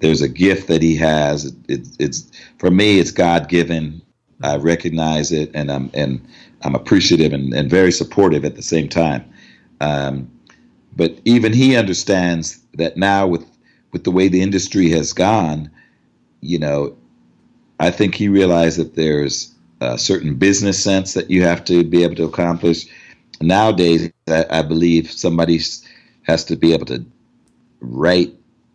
[0.00, 1.44] there's a gift that he has.
[1.68, 4.02] It, it's for me, it's God given.
[4.42, 6.20] I recognize it, and I'm and
[6.62, 9.24] I'm appreciative and, and very supportive at the same time.
[9.80, 10.30] Um,
[10.96, 13.44] but even he understands that now with
[13.92, 15.70] with the way the industry has gone,
[16.40, 16.96] you know,
[17.78, 22.02] I think he realized that there's a certain business sense that you have to be
[22.02, 22.86] able to accomplish.
[23.40, 25.60] Nowadays, I, I believe somebody
[26.22, 27.04] has to be able to
[27.80, 28.34] write,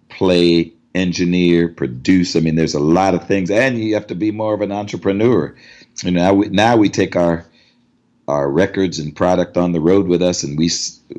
[0.09, 2.35] play, engineer, produce.
[2.35, 4.71] I mean, there's a lot of things, and you have to be more of an
[4.71, 5.55] entrepreneur.
[6.03, 7.45] You know, now we, now we take our
[8.29, 10.69] our records and product on the road with us, and we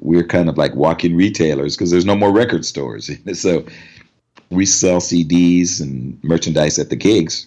[0.01, 3.11] we're kind of like walking retailers because there's no more record stores.
[3.38, 3.64] so
[4.51, 7.47] we sell CDs and merchandise at the gigs,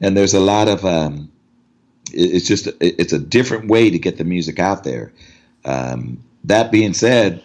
[0.00, 1.30] and there's a lot of um,
[2.12, 5.12] it's just it's a different way to get the music out there.
[5.64, 7.42] Um, that being said,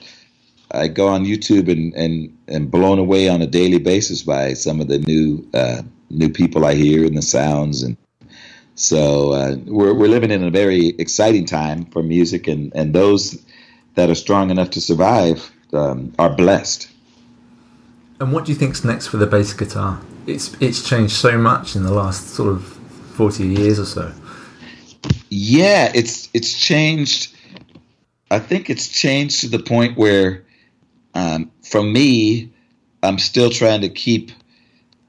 [0.71, 4.82] I go on YouTube and and and blown away on a daily basis by some
[4.82, 7.97] of the new uh, new people I hear and the sounds and
[8.78, 13.43] so uh, we're we're living in a very exciting time for music and and those
[13.95, 16.88] that are strong enough to survive um, are blessed.
[18.19, 19.99] And what do you think's next for the bass guitar?
[20.28, 24.13] It's it's changed so much in the last sort of forty years or so.
[25.30, 27.36] Yeah, it's it's changed.
[28.30, 30.43] I think it's changed to the point where
[31.15, 32.51] um, for me,
[33.01, 34.32] I'm still trying to keep.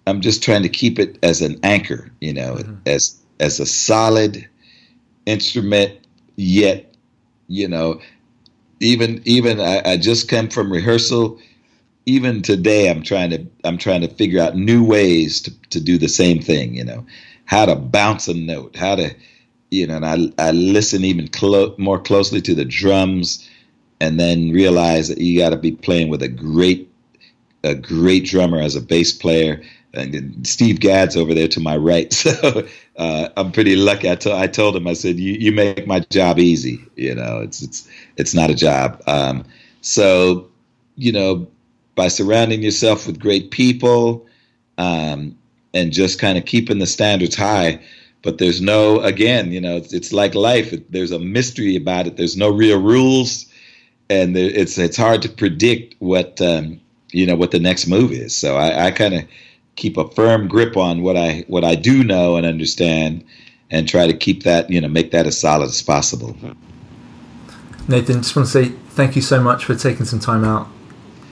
[0.06, 2.76] I'm just trying to keep it as an anchor, you know, mm-hmm.
[2.86, 4.48] as as a solid
[5.26, 5.92] instrument.
[6.36, 6.94] Yet,
[7.48, 8.00] you know,
[8.80, 11.38] even even I, I just came from rehearsal.
[12.06, 15.98] Even today, I'm trying to I'm trying to figure out new ways to to do
[15.98, 16.74] the same thing.
[16.74, 17.06] You know,
[17.44, 19.14] how to bounce a note, how to,
[19.70, 23.48] you know, and I I listen even clo- more closely to the drums,
[24.00, 26.90] and then realize that you got to be playing with a great
[27.64, 29.62] a great drummer as a bass player.
[29.94, 32.66] And Steve Gadd's over there to my right, so
[32.96, 34.10] uh, I'm pretty lucky.
[34.10, 36.84] I, told him, I said, "You you make my job easy.
[36.96, 39.44] You know, it's it's it's not a job." Um,
[39.80, 40.48] so,
[40.96, 41.46] you know,
[41.94, 44.26] by surrounding yourself with great people,
[44.76, 45.36] um,
[45.74, 47.80] and just kind of keeping the standards high.
[48.22, 50.74] But there's no, again, you know, it's, it's like life.
[50.90, 52.16] There's a mystery about it.
[52.16, 53.46] There's no real rules,
[54.10, 56.80] and there, it's it's hard to predict what um,
[57.12, 58.36] you know what the next move is.
[58.36, 59.24] So I, I kind of
[59.78, 63.24] keep a firm grip on what I what I do know and understand,
[63.70, 66.36] and try to keep that you know make that as solid as possible.
[67.88, 70.68] Nathan, just want to say thank you so much for taking some time out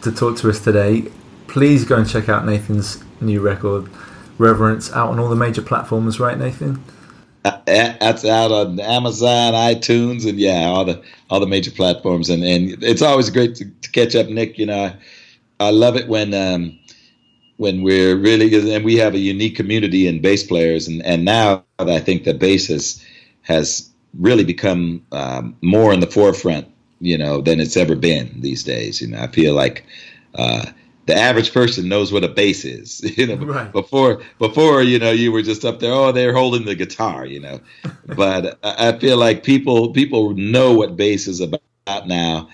[0.02, 1.04] to talk to us today.
[1.48, 3.90] Please go and check out Nathan's new record.
[4.38, 6.82] Reverence out on all the major platforms, right, Nathan?
[7.44, 12.30] Uh, that's out on Amazon, iTunes, and yeah, all the all the major platforms.
[12.30, 14.58] And and it's always great to, to catch up, Nick.
[14.58, 14.96] You know, I,
[15.66, 16.78] I love it when um,
[17.56, 21.64] when we're really and we have a unique community in bass players, and and now
[21.78, 23.04] I think that bass has
[23.42, 26.66] has really become um, more in the forefront,
[27.00, 29.00] you know, than it's ever been these days.
[29.00, 29.84] You know, I feel like.
[30.34, 30.66] Uh,
[31.06, 33.00] the average person knows what a bass is.
[33.16, 33.72] You know, right.
[33.72, 35.92] before before you know you were just up there.
[35.92, 37.24] Oh, they're holding the guitar.
[37.24, 37.60] You know,
[38.06, 42.50] but I feel like people people know what bass is about now,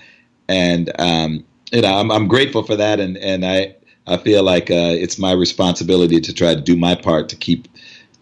[0.47, 3.75] and um, you know I'm, I'm grateful for that, and and I
[4.05, 7.67] I feel like uh, it's my responsibility to try to do my part to keep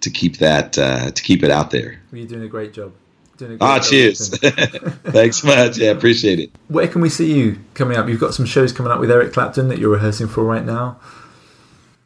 [0.02, 2.00] to keep that uh, to keep it out there.
[2.12, 2.94] You're doing a great job.
[3.38, 4.30] Doing a Ah, cheers.
[4.40, 5.78] Thanks much.
[5.78, 6.52] Yeah, appreciate it.
[6.68, 8.08] Where can we see you coming up?
[8.08, 11.00] You've got some shows coming up with Eric Clapton that you're rehearsing for right now.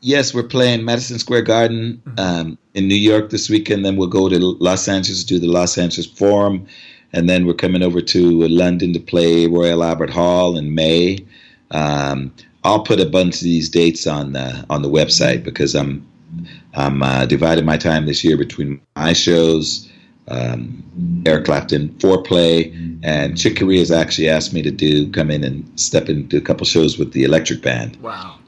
[0.01, 2.19] Yes, we're playing Madison Square Garden mm-hmm.
[2.19, 3.83] um, in New York this weekend.
[3.83, 6.67] Then we'll go to Los Angeles to do the Los Angeles Forum,
[7.11, 11.25] and then we're coming over to London to play Royal Albert Hall in May.
[11.71, 12.31] Um,
[12.65, 16.05] I'll put a bunch of these dates on the on the website because I'm
[16.73, 19.89] I'm uh, dividing my time this year between my shows
[20.27, 25.43] um, Eric Clapton Fourplay, and Chick Corea has actually asked me to do come in
[25.43, 27.97] and step into a couple shows with the Electric Band.
[27.97, 28.39] Wow.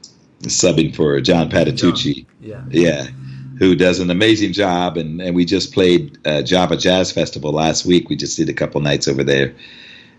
[0.42, 2.26] Subbing for John Patitucci.
[2.40, 2.64] Yeah.
[2.70, 3.06] Yeah.
[3.58, 7.84] Who does an amazing job, and, and we just played uh, Java Jazz Festival last
[7.84, 8.08] week.
[8.08, 9.54] We just did a couple nights over there,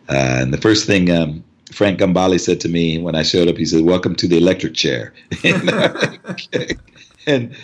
[0.09, 3.57] uh, and the first thing um, Frank Gambale said to me when I showed up,
[3.57, 5.13] he said, "Welcome to the electric chair,"
[7.27, 7.55] and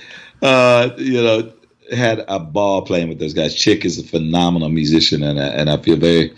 [0.41, 1.51] uh, you know
[1.91, 3.55] had a ball playing with those guys.
[3.55, 6.33] Chick is a phenomenal musician, and I, and I feel very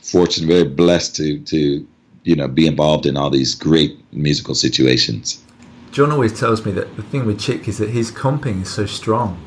[0.00, 1.86] fortunate, very blessed to to
[2.24, 5.42] you know be involved in all these great musical situations.
[5.90, 8.86] John always tells me that the thing with Chick is that his comping is so
[8.86, 9.40] strong.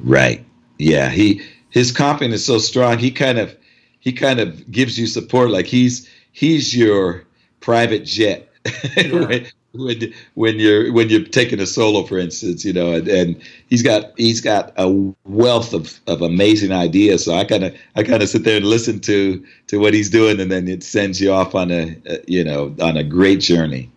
[0.00, 0.44] Right.
[0.78, 1.10] Yeah.
[1.10, 2.98] He his comping is so strong.
[2.98, 3.56] He kind of
[4.00, 5.50] he kind of gives you support.
[5.50, 7.24] Like he's he's your
[7.60, 8.48] private jet.
[8.96, 9.42] Yeah.
[9.72, 13.82] when when you're when you're taking a solo, for instance, you know, and, and he's
[13.82, 14.88] got he's got a
[15.24, 17.26] wealth of, of amazing ideas.
[17.26, 20.08] So I kind of I kind of sit there and listen to to what he's
[20.08, 23.40] doing, and then it sends you off on a, a you know on a great
[23.40, 23.90] journey.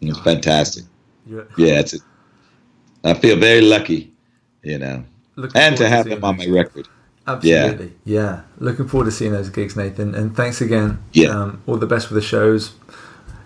[0.00, 0.84] It's fantastic.
[1.26, 1.94] Yeah, yeah it's.
[3.04, 4.10] I feel very lucky,
[4.62, 5.04] you know,
[5.36, 6.88] Looking and to have him on my record.
[7.28, 8.22] Absolutely, yeah.
[8.22, 8.40] yeah.
[8.58, 10.14] Looking forward to seeing those gigs, Nathan.
[10.14, 10.98] And thanks again.
[11.12, 11.28] Yeah.
[11.28, 12.72] Um, all the best for the shows.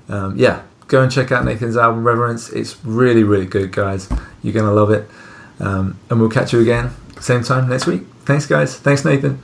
[0.09, 2.51] Um, yeah, go and check out Nathan's album Reverence.
[2.51, 4.09] It's really, really good, guys.
[4.43, 5.09] You're going to love it.
[5.61, 8.03] Um, and we'll catch you again, same time next week.
[8.25, 8.79] Thanks, guys.
[8.79, 9.43] Thanks, Nathan.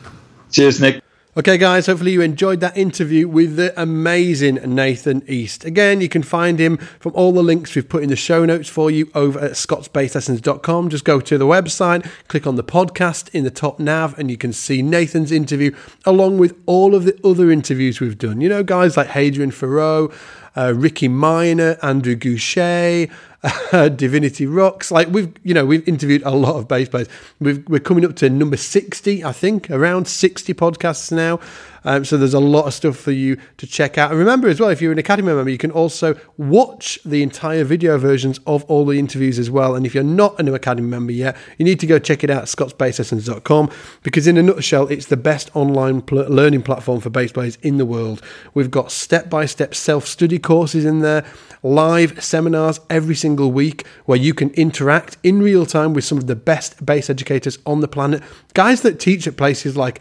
[0.51, 1.03] Cheers, Nick.
[1.39, 5.65] Okay, guys, hopefully you enjoyed that interview with the amazing Nathan East.
[5.65, 8.69] Again, you can find him from all the links we've put in the show notes
[8.69, 10.89] for you over at scottsbasslessons.com.
[10.89, 14.37] Just go to the website, click on the podcast in the top nav, and you
[14.37, 15.71] can see Nathan's interview
[16.05, 18.41] along with all of the other interviews we've done.
[18.41, 20.13] You know, guys like Hadrian Feraud,
[20.57, 23.09] uh, Ricky Minor, Andrew Gouché,
[23.43, 24.91] uh, Divinity Roxx.
[24.91, 27.09] Like we've, you know, we've interviewed a lot of bass players.
[27.41, 31.41] we are coming up to number sixty, I think, around sixty podcasts now.
[31.85, 34.11] Um, so there's a lot of stuff for you to check out.
[34.11, 37.65] And remember as well, if you're an Academy member, you can also watch the entire
[37.65, 39.75] video versions of all the interviews as well.
[39.75, 42.43] And if you're not an Academy member yet, you need to go check it out
[42.43, 43.71] at scottsbasslessons.com
[44.03, 47.79] because in a nutshell, it's the best online pl- learning platform for bass players in
[47.79, 48.23] the world.
[48.55, 51.25] We've got step-by-step self-study courses in there,
[51.63, 56.27] live seminars every single week where you can interact in real time with some of
[56.27, 58.23] the best bass educators on the planet,
[58.55, 60.01] guys that teach at places like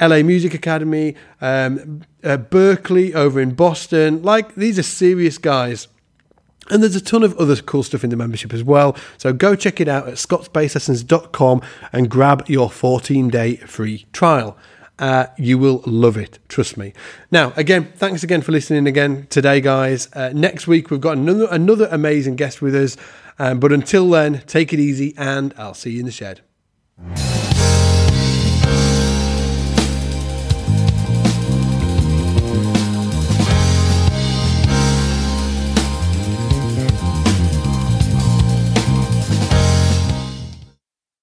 [0.00, 4.22] LA Music Academy, um, uh, Berklee over in Boston.
[4.22, 5.88] Like, these are serious guys.
[6.68, 8.96] And there's a ton of other cool stuff in the membership as well.
[9.18, 11.62] So go check it out at scottsbasslessons.com
[11.92, 14.56] and grab your 14 day free trial.
[14.98, 16.92] Uh, you will love it, trust me.
[17.30, 20.08] Now, again, thanks again for listening again today, guys.
[20.12, 22.96] Uh, next week we've got another another amazing guest with us.
[23.38, 26.40] Um, but until then, take it easy, and I'll see you in the shed.